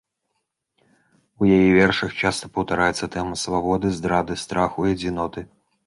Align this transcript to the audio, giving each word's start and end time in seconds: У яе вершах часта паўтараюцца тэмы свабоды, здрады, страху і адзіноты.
У 1.41 1.49
яе 1.59 1.67
вершах 1.81 2.17
часта 2.23 2.51
паўтараюцца 2.57 3.13
тэмы 3.17 3.35
свабоды, 3.45 3.87
здрады, 4.03 4.43
страху 4.47 4.79
і 4.89 4.99
адзіноты. 4.99 5.51